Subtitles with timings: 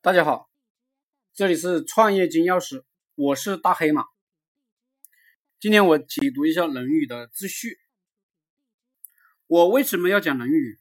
[0.00, 0.48] 大家好，
[1.34, 2.84] 这里是创业金钥匙，
[3.16, 4.04] 我是大黑马。
[5.58, 7.76] 今天我解读一下《论语》的自序。
[9.48, 10.74] 我为什么要讲《论语》？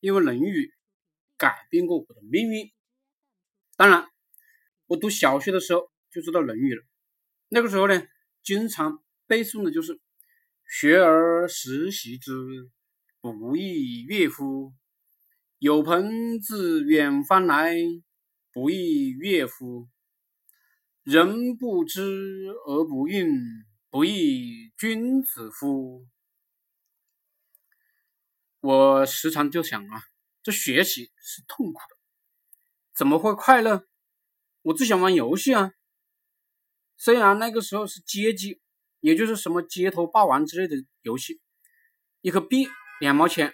[0.00, 0.66] 因为《论语》
[1.38, 2.70] 改变过我的命运。
[3.74, 4.06] 当然，
[4.84, 6.84] 我读小学的时候就知道《论语》了。
[7.48, 8.06] 那个时候呢，
[8.42, 9.98] 经常背诵的就是
[10.68, 12.34] “学而时习之，
[13.22, 14.72] 不亦说乎？
[15.58, 17.74] 有朋自远方来。”
[18.52, 19.88] 不亦乐乎？
[21.02, 22.02] 人不知
[22.66, 26.06] 而不愠，不亦君子乎？
[28.60, 30.04] 我时常就想啊，
[30.42, 31.96] 这学习是痛苦的，
[32.94, 33.86] 怎么会快乐？
[34.62, 35.72] 我只想玩游戏啊！
[36.96, 38.60] 虽然那个时候是街机，
[39.00, 41.40] 也就是什么街头霸王之类的游戏，
[42.20, 42.68] 一颗币
[43.00, 43.52] 两毛钱，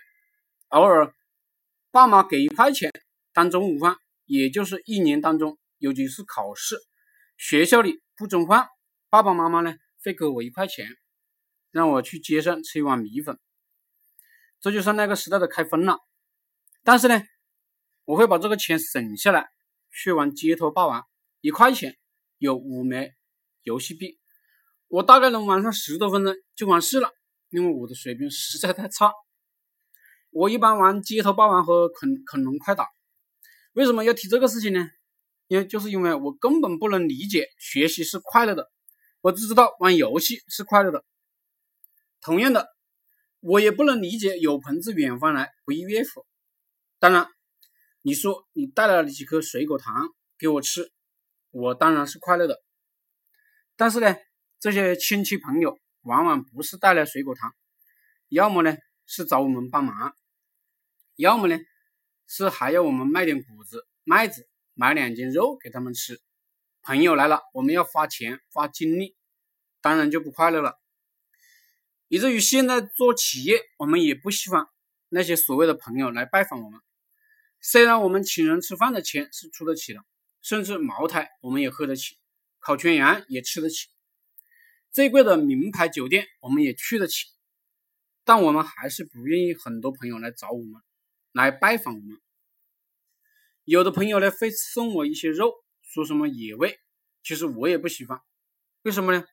[0.69, 1.15] 偶尔
[1.91, 2.93] 爸妈给一块钱
[3.33, 3.97] 当中午饭。
[4.29, 6.77] 也就是一年当中有几次考试，
[7.39, 8.69] 学校里不准饭，
[9.09, 10.87] 爸爸妈妈呢会给我一块钱，
[11.71, 13.39] 让我去街上吃一碗米粉，
[14.61, 15.97] 这就算那个时代的开封了。
[16.85, 17.23] 但是呢，
[18.05, 19.49] 我会把这个钱省下来
[19.91, 21.07] 去玩街头霸王，
[21.41, 21.97] 一块钱
[22.37, 23.15] 有五枚
[23.63, 24.19] 游戏币，
[24.89, 27.11] 我大概能玩上十多分钟就完事了，
[27.49, 29.11] 因为我的水平实在太差。
[30.31, 32.87] 我一般玩街头霸王和恐恐龙快打。
[33.79, 34.91] 为什么要提这个事情呢？
[35.47, 38.69] 因为就是因为我根本不能理解学习是快乐的，
[39.21, 41.05] 我只知道玩游戏是快乐的。
[42.21, 42.67] 同样的，
[43.39, 46.27] 我也不能理解有朋自远方来，不亦乐乎。
[46.99, 47.29] 当然，
[48.03, 50.09] 你说你带来了几颗水果糖
[50.41, 50.91] 给我吃，
[51.53, 52.61] 我当然是快乐的。
[53.77, 54.17] 但是呢，
[54.59, 57.55] 这些亲戚朋友往往不是带来水果糖，
[58.29, 58.77] 要么呢
[59.07, 60.17] 是找我们帮忙，
[61.15, 61.57] 要么呢。
[62.29, 66.21] 是还要我们卖点谷子、麦子，买两斤肉给他们吃。
[66.83, 69.17] 朋友来了，我们要花钱、花精力，
[69.81, 70.79] 当然就不快乐了。
[72.07, 74.69] 以至于现在做企业，我们也不希望
[75.09, 76.81] 那些所谓的朋友来拜访我们。
[77.61, 80.05] 虽然我们请人吃饭的钱是出得起的，
[80.43, 82.17] 甚至茅台我们也喝得起，
[82.61, 83.89] 烤全羊也吃得起，
[84.93, 87.27] 最贵的名牌酒店我们也去得起，
[88.25, 90.83] 但我们还是不愿意很多朋友来找我们。
[91.39, 92.19] 来拜访我们，
[93.63, 96.81] 有的朋友呢会送我一些肉，说什么野味，
[97.23, 98.21] 其实我也不喜欢。
[98.83, 99.25] 为什么呢？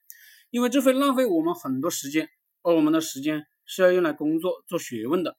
[0.50, 2.30] 因为这会浪费我们很多时间，
[2.62, 5.36] 而我们的时间是要用来工作、做学问的。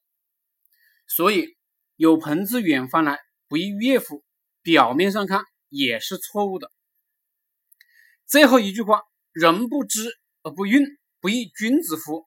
[1.06, 1.56] 所以，
[1.96, 3.18] 有朋自远方来，
[3.48, 4.22] 不亦乐乎？
[4.60, 6.70] 表面上看也是错误的。
[8.26, 12.26] 最后一句话：“人不知而不愠，不亦君子乎？”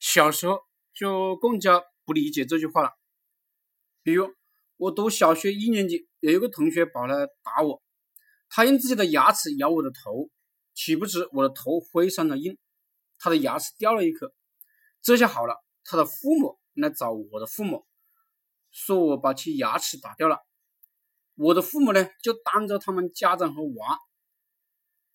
[0.00, 0.62] 小时候
[0.92, 2.97] 就更加不理解这句话了。
[4.08, 4.34] 比如
[4.78, 7.82] 我读小学一年级，有一个同学跑来打我，
[8.48, 10.30] 他用自己的牙齿咬我的头，
[10.72, 12.56] 岂不知我的头非常的硬，
[13.18, 14.32] 他的牙齿掉了一颗。
[15.02, 17.84] 这下好了，他的父母来找我的父母，
[18.70, 20.38] 说我把其牙齿打掉了。
[21.34, 23.98] 我的父母呢，就当着他们家长和娃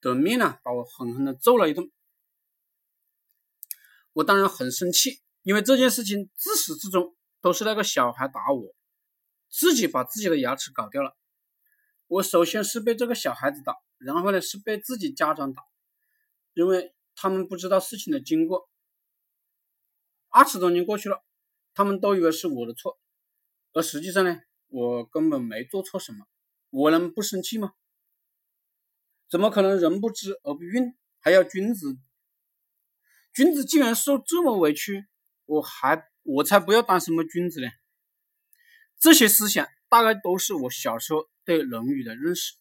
[0.02, 1.92] 的面呢，把我狠狠的揍了一顿。
[4.12, 8.76] 我当然很生气，因为这件事情自始至终都是那个小孩打我。
[9.54, 11.16] 自己把自己的牙齿搞掉了。
[12.08, 15.62] 我首先是被这个小孩子打，然后呢是被自己家长打，
[16.56, 18.68] 因为他们不知道事情的经过。
[20.30, 21.24] 二十多年过去了，
[21.76, 23.00] 他们都以为是我的错，
[23.74, 26.26] 而实际上呢，我根本没做错什么。
[26.72, 27.74] 我能不生气吗？
[29.30, 32.00] 怎么可能人不知而不愠，还要君子？
[33.32, 35.06] 君子既然受这么委屈，
[35.46, 37.68] 我还我才不要当什么君子呢？
[39.04, 42.54] 这些思想大概都是我小时候对《论语》的认识。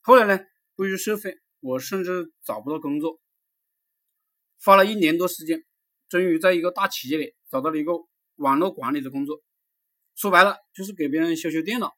[0.00, 3.20] 后来呢，步入社会，我甚至找不到工作，
[4.60, 5.64] 花了一年多时间，
[6.08, 7.92] 终于在一个大企业里找到了一个
[8.34, 9.40] 网络管理的工作。
[10.16, 11.96] 说白了，就是给别人修修电脑。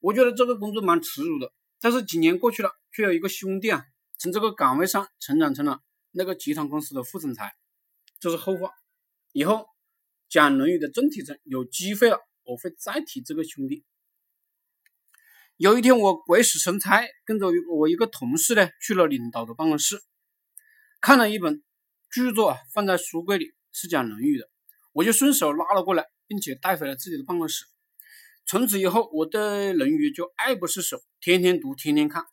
[0.00, 3.84] 我觉得这个工作蛮耻辱的，但是几年过去了，却有一个兄弟啊，
[4.18, 7.54] 从这个岗位上成长成了那个集团公司的副总裁，
[8.18, 8.72] 这是后话。
[9.30, 9.68] 以后
[10.28, 12.18] 讲《论语》的正题中有机会了。
[12.46, 13.84] 我会再提这个兄弟。
[15.56, 20.02] 有一天，我鬼使神差，跟着我一个同事呢，去了领导的办公室，
[21.00, 21.62] 看了一本
[22.10, 24.50] 著作，放在书柜里，是讲《论语》的，
[24.92, 27.64] 我就顺手拉了过来，并且带回了自己的办公室。
[28.44, 29.40] 从此以后，我对
[29.72, 32.26] 《论语》就爱不释手，天天读，天天看。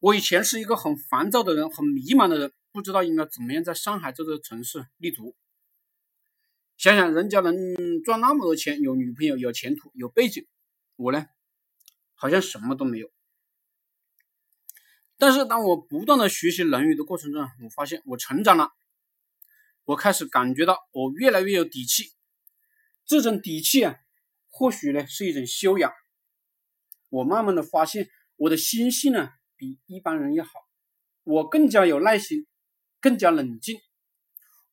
[0.00, 5.36] 我以前是一个很烦躁的人，很迷茫的人，不知道应该怎么样在上海这座城市立足。
[6.84, 7.54] 想想人家能
[8.02, 10.46] 赚那么多钱，有女朋友，有前途，有背景，
[10.96, 11.24] 我呢，
[12.12, 13.10] 好像什么都没有。
[15.16, 18.70] 但是当我不断的学习《论语》的过程中，我发现我成长了，
[19.84, 22.12] 我开始感觉到我越来越有底气。
[23.06, 23.96] 这种底气啊，
[24.50, 25.90] 或许呢是一种修养。
[27.08, 30.50] 我慢慢的发现我的心性呢比一般人要好，
[31.22, 32.46] 我更加有耐心，
[33.00, 33.80] 更加冷静。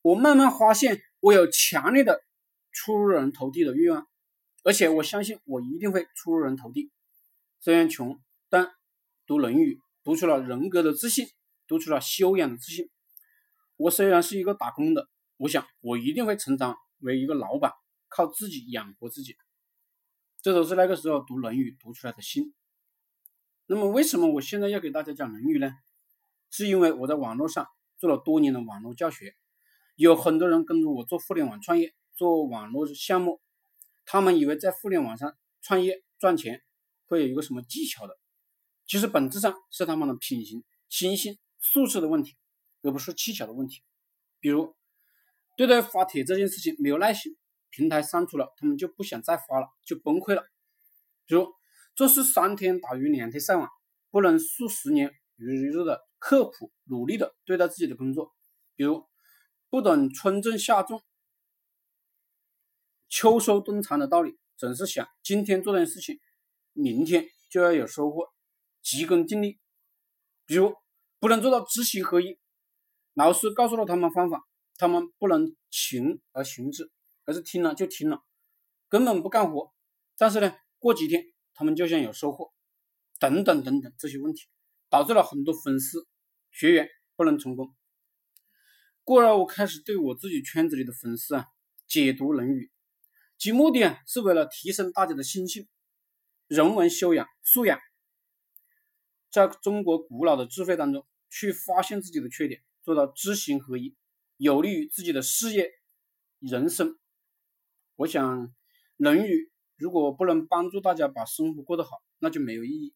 [0.02, 2.20] 我慢慢发现我有强烈的
[2.72, 4.08] 出人头地的欲望，
[4.64, 6.90] 而且我相信我一定会出人头地。
[7.60, 8.72] 虽然穷，但
[9.24, 11.28] 读《论语》读出了人格的自信，
[11.68, 12.90] 读出了修养的自信。
[13.76, 17.72] 我虽然是一个打工的，我想我一定会成长为一个老板。
[18.08, 19.36] 靠自己养活自己，
[20.42, 22.52] 这都是那个时候读《论语》读出来的心。
[23.64, 25.72] 那么，为什么我现在要给大家讲《论语》呢？
[26.50, 27.66] 是因为我在网络上
[27.96, 29.34] 做了多年的网络教学，
[29.94, 33.40] 有很多人跟着我做互联网创业，做网络项目，
[34.04, 36.62] 他们以为在互联网上创业赚钱
[37.06, 38.18] 会有一个什么技巧的，
[38.86, 42.36] 其实本质上是他们的品行、心性、素质的问题，
[42.82, 43.82] 而不是技巧的问题。
[44.40, 44.74] 比如，
[45.56, 47.36] 对待发帖这件事情没有耐心。
[47.70, 50.42] 平台删除了，他们就不想再发了，就崩溃了。
[51.24, 51.48] 比如
[51.94, 53.66] 做事三天打鱼两天晒网，
[54.10, 58.34] 不能数十年如一日的刻苦努力的对待自己的工作。
[58.74, 59.06] 比如
[59.72, 61.02] 不懂春种夏种、
[63.08, 66.20] 秋收冬藏的道理，总是想今天做件事情，
[66.74, 68.28] 明天就要有收获，
[68.82, 69.58] 急功近利。
[70.44, 70.74] 比如
[71.18, 72.38] 不能做到知行合一，
[73.14, 74.42] 老师告诉了他们方法，
[74.76, 76.92] 他们不能勤而行之。
[77.24, 78.20] 而是听了就听了，
[78.90, 79.72] 根本不干活。
[80.18, 82.52] 但是呢，过几天他们就想有收获，
[83.18, 84.42] 等等等等这些问题，
[84.90, 86.06] 导致了很多粉丝
[86.50, 86.86] 学员
[87.16, 87.74] 不能成功。
[89.12, 91.44] 故而我开始对我自己圈子里的粉丝啊
[91.86, 92.64] 解读《论语》，
[93.36, 95.68] 其目的是为了提升大家的心性、
[96.46, 97.78] 人文修养、素养，
[99.30, 103.94] 在中国古老的智慧当中去发现自己的缺点，做到知行合一，
[104.38, 105.70] 有利于自己的事业、
[106.38, 106.98] 人生。
[107.96, 108.48] 我想，
[108.96, 109.34] 《论语》
[109.76, 112.94] 如果不能帮助大家把生活过得好，那就没有意义。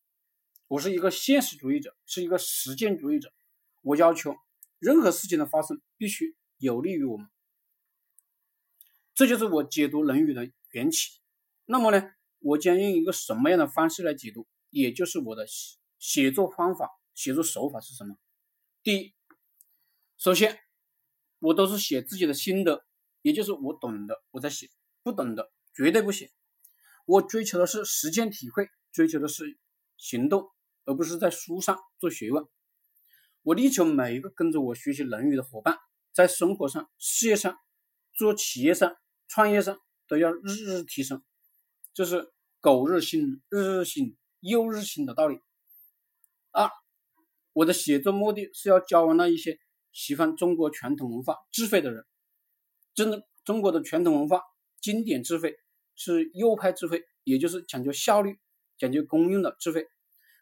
[0.68, 3.30] 我是一个现实主义者，是一个实践主义者。
[3.82, 4.34] 我要求
[4.86, 7.28] 任何事情的发生必须有利于我们，
[9.16, 11.18] 这就是我解读《论语》的缘起。
[11.64, 14.46] 那么呢，我将用一个什么样的方式来解读？
[14.70, 15.44] 也就是我的
[15.98, 18.16] 写作方法、写作手法是什么？
[18.84, 19.14] 第一，
[20.16, 20.60] 首先，
[21.40, 22.86] 我都是写自己的心得，
[23.22, 24.70] 也就是我懂的，我在写。
[25.02, 26.30] 不懂的绝对不写，
[27.06, 29.58] 我追求的是实践体会，追求的是
[29.96, 30.48] 行动，
[30.84, 32.46] 而不是在书上做学问。
[33.46, 35.78] 我力求每一个跟着我学习《论语》的伙伴，
[36.12, 37.56] 在生活上、事业上、
[38.12, 38.96] 做企业上、
[39.28, 39.78] 创业上
[40.08, 41.22] 都要日日提升，
[41.94, 45.38] 这是苟日新，日日新，又日新的道理。
[46.50, 46.68] 二，
[47.52, 49.60] 我的写作目的是要教完那一些
[49.92, 52.04] 喜欢中国传统文化智慧的人，
[52.94, 54.42] 真的中国的传统文化。
[54.80, 55.56] 经典智慧
[55.94, 58.40] 是右派智慧，也就是讲究效率、
[58.76, 59.86] 讲究功用的智慧，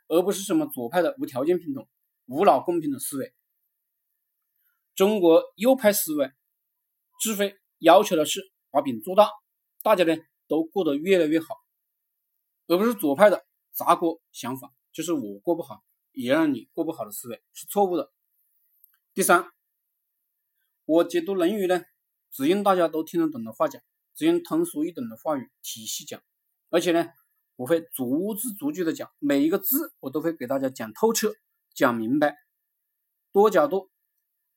[0.09, 1.87] 而不是什么左派的无条件平等、
[2.27, 3.35] 无脑公平的思维。
[4.95, 6.31] 中国右派思维
[7.21, 8.41] 智慧要求的是
[8.71, 9.29] 把饼做大，
[9.83, 10.17] 大家呢
[10.47, 11.47] 都过得越来越好，
[12.67, 18.13] 而不是左派的砸锅想法，就是我过不好也让你过不好的思维是错误的。
[19.13, 19.51] 第三，
[20.85, 21.85] 我解读《论语》呢，
[22.31, 23.81] 只用大家都听得懂的话讲。
[24.17, 26.23] 只用通俗易懂的话语体系讲，
[26.71, 27.05] 而且呢，
[27.57, 31.33] 我会逐字逐句的讲，每一个字我都会给大家讲透彻、
[31.75, 32.37] 讲明白，
[33.33, 33.91] 多角度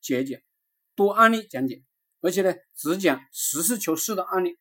[0.00, 0.44] 解解，
[0.94, 1.82] 多案例讲解，
[2.20, 4.58] 而且呢，只讲实事求是的案例，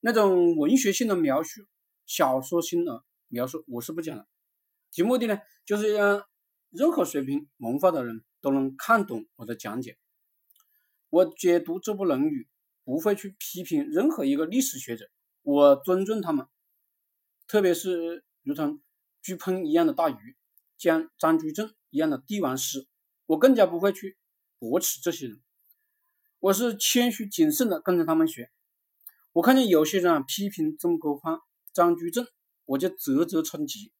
[0.00, 1.66] 那种文学性的描述、
[2.06, 4.26] 小说性的描述我是不讲的。
[4.90, 6.24] 其目的呢，就是让
[6.70, 9.98] 任何水平文化的人都能看懂我的讲解。
[11.08, 12.44] 我解读这部《论语》。
[12.82, 15.08] 不会去批评任何一个历史学者，
[15.42, 16.48] 我尊重他们，
[17.46, 18.82] 特别是如同
[19.22, 20.36] 巨喷一样的大鱼，
[20.80, 22.88] 将张居正一样的帝王师，
[23.26, 24.16] 我更加不会去
[24.58, 25.38] 驳斥这些人。
[26.38, 28.50] 我是谦虚谨慎的跟着他们学。
[29.32, 31.38] 我看见有些人啊批评曾国藩、
[31.74, 32.26] 张居正，
[32.64, 33.92] 我就啧啧称奇，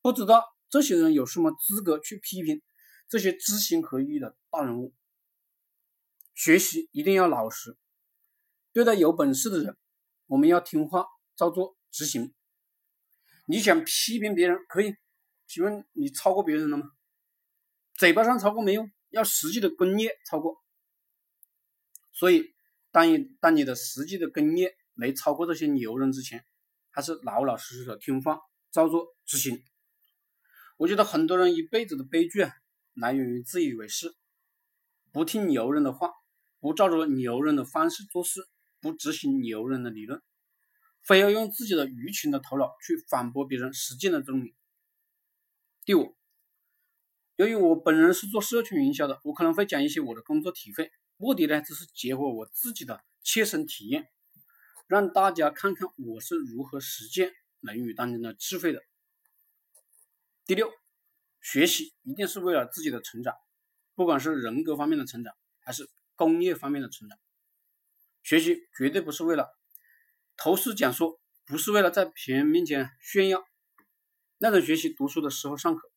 [0.00, 2.62] 不知道这些人有什么资格去批评
[3.08, 4.94] 这些知行合一的大人物。
[6.36, 7.76] 学习一定要老实。
[8.72, 9.76] 对待有本事的人，
[10.26, 12.32] 我们要听话照做执行。
[13.46, 14.94] 你想批评别人可以，
[15.52, 16.90] 请问你超过别人了吗？
[17.98, 20.56] 嘴巴上超过没用，要实际的工业超过。
[22.10, 22.54] 所以，
[22.90, 26.42] 当你当你的实际的工业没超过这些牛人之前，
[26.88, 28.38] 还是老老实实的听话，
[28.70, 29.62] 照做执行。
[30.78, 32.50] 我觉得很多人一辈子的悲剧啊，
[32.94, 34.14] 来源于自以为是，
[35.12, 36.12] 不听牛人的话，
[36.60, 38.40] 不照着牛人的方式做事，
[38.80, 40.22] 不执行牛人的理论，
[41.02, 44.56] 非要用自己的愚蠢的头脑去反驳别人实践的真理。
[45.84, 46.16] 第五，
[47.34, 54.08] 由于我本人是做社群营销的，我可能会讲一些我的工作体会，目的呢，只是结合我自己的切身体验。
[54.86, 58.80] 让大家看看我是如何实践《论语》当中的智慧的。
[60.44, 60.70] 第六，
[61.40, 63.34] 学习一定是为了自己的成长，
[63.96, 65.34] 不管是人格方面的成长，
[65.64, 67.18] 还是工业方面的成长。
[68.22, 69.48] 学习绝对不是为了
[70.36, 73.42] 头饰讲说，不是为了在别人面前炫耀。
[74.44, 75.88] 那种学习读书的时候尚可，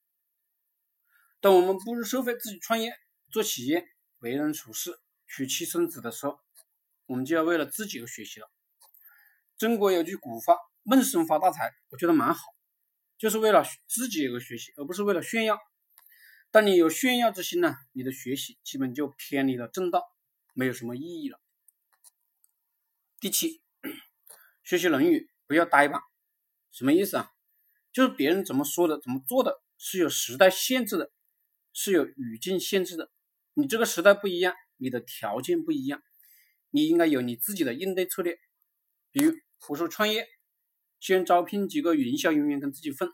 [1.40, 2.96] 当我们步入社会，自己创业、
[3.32, 3.88] 做企业、
[4.20, 6.40] 为人处事、娶妻生子的时候，
[7.08, 8.48] 我们就要为了自己而学习了。
[9.58, 12.44] 中国有句古话“闷声发大财”，我觉得蛮好，
[13.18, 15.58] 就是为了自己而学习，而不是为了炫耀。
[16.52, 20.04] 当你有炫耀之心呢，你的学习基本就偏离了正道，
[20.54, 21.42] 没有什么意义了。
[23.20, 23.64] 第七，
[24.64, 26.00] 学习《论语》不要呆板，
[26.70, 27.32] 什么意思啊？
[27.96, 31.14] 就是别人怎么说的、怎么做的，是有时代限制的，
[31.72, 33.10] 是有语境限制的。
[33.54, 36.04] 你这个时代不一样，你的条件不一样，
[36.72, 38.38] 你应该有你自己的应对策略，
[39.12, 39.34] 比如。
[39.70, 40.28] 我说创业，
[41.00, 43.10] 先招聘几个营销人员跟自己混。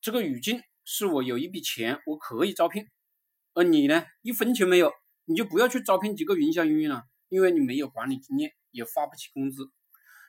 [0.00, 2.86] 这个语境是我有一笔钱，我可以招聘，
[3.52, 4.90] 而你呢，一分钱没有，
[5.26, 9.70] 你就不要去招聘几个营销人员了，因为你没有管理经验，也发不起工资。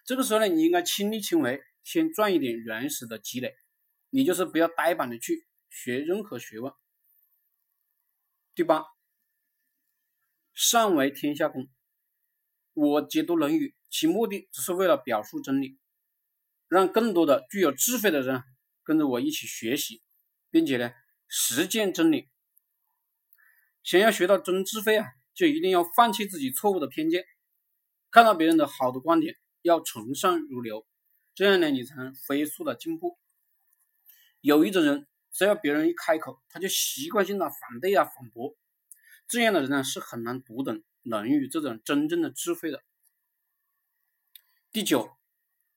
[0.04, 3.56] 这个时候呢，你应该亲力亲为，先赚一点原始的积累。
[4.10, 6.74] 你就是不要呆板的去学任何学问。
[8.54, 8.84] 第八，
[10.54, 11.70] 上为天下公。
[12.74, 13.70] 我解读《论语》。
[13.92, 15.78] 其目的只是为了表述真理，
[16.68, 18.44] 让更多的具有智慧的人
[18.84, 20.02] 跟着我一起学习，
[20.50, 20.92] 并且呢
[21.30, 22.28] 实践真理。
[23.84, 27.24] 想要学到真智慧啊，就一定要放弃自己错误的偏见，
[28.12, 30.86] 看到别人的好的观点，要从善如流，
[31.36, 33.20] 这样呢你才能飞速的进步。
[34.40, 38.56] 有一种人，只要别人一开口，他就习惯性的反对啊反驳，
[39.28, 42.84] 这样的人呢是很难读懂《论语》这种真正的智慧的。
[44.72, 45.10] 第九，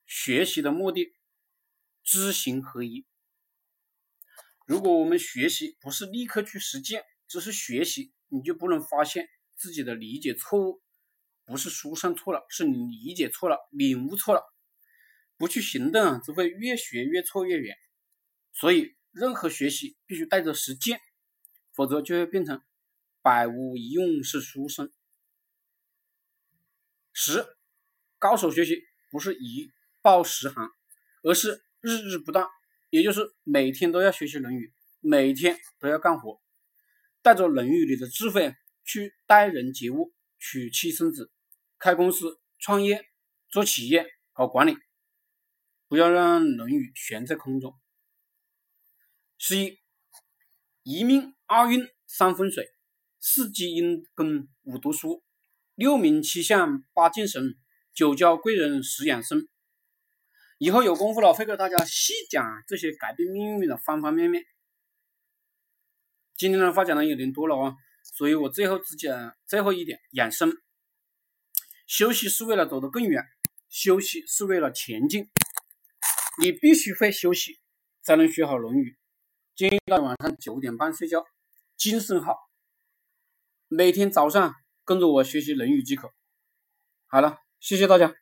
[0.05, 1.13] 学习的目的，
[2.03, 3.05] 知行合一。
[4.65, 10.81] 如果我们学习不是立刻去实践，只是学习，你就不能发现自己的理解错误，
[11.43, 14.41] 不是书上错了，是你理解错了，领悟错了。
[15.39, 17.75] 不去行动，只会越学越错越远。
[18.53, 20.99] 所以，任何学习必须带着实践，
[21.73, 22.61] 否则就会变成
[23.23, 24.91] 百无一用是书生。
[27.13, 27.43] 十。
[28.19, 30.69] 高手学习不是一报十行，
[31.23, 32.45] 而是日日不断，
[32.89, 34.67] 也就是每天都要学习《论语》，
[34.99, 36.41] 每天都要干活，
[37.21, 38.53] 带着《论语》里的智慧
[38.83, 41.31] 去待人接物、娶妻生子、
[41.77, 43.05] 开公司、创业、
[43.47, 44.77] 做企业、搞管理，
[45.89, 47.73] 不要让《论语》悬在空中。
[49.39, 49.79] 十一，
[50.83, 52.69] 一命二运三风水，
[53.19, 55.23] 四积阴功五读书，
[55.73, 57.55] 六名七相八敬神。
[57.91, 59.49] 九交贵人十养生，
[60.59, 64.45] 以后有功夫了会给大家细讲这些改变命运的方方面面。
[66.37, 70.53] 今天的话讲的有点多了啊，所以我最后只讲最后一点：养生。
[71.87, 73.25] 休息是为了走得更远，
[73.69, 75.27] 休息是为了前进。
[76.41, 77.59] 你必须会休息，
[78.01, 78.91] 才能学好《论语》。
[79.55, 81.25] 建议到晚上九点半睡觉，
[81.77, 82.35] 精神好。
[83.67, 84.53] 每天早上
[84.85, 86.13] 跟着我学习《论语》即可。
[87.07, 87.39] 好了。
[87.59, 88.15] 谢谢大家。